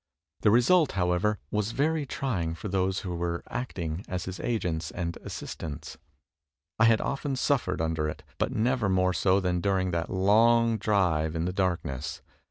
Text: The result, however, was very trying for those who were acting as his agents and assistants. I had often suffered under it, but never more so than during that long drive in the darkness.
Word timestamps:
The 0.39 0.49
result, 0.49 0.93
however, 0.93 1.37
was 1.51 1.73
very 1.73 2.07
trying 2.07 2.55
for 2.55 2.69
those 2.69 3.01
who 3.01 3.13
were 3.15 3.43
acting 3.51 4.03
as 4.07 4.25
his 4.25 4.39
agents 4.39 4.89
and 4.89 5.15
assistants. 5.17 5.99
I 6.79 6.85
had 6.85 6.99
often 7.01 7.35
suffered 7.35 7.79
under 7.79 8.09
it, 8.09 8.23
but 8.39 8.51
never 8.51 8.89
more 8.89 9.13
so 9.13 9.39
than 9.39 9.61
during 9.61 9.91
that 9.91 10.09
long 10.09 10.79
drive 10.79 11.35
in 11.35 11.45
the 11.45 11.53
darkness. 11.53 12.23